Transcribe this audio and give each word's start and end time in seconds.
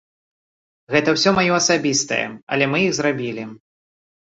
Гэта 0.95 1.09
ўсё 1.19 1.29
маё 1.37 1.53
асабістае, 1.61 2.21
але 2.57 2.65
мы 2.75 2.87
іх 2.89 2.93
зрабілі. 3.03 3.43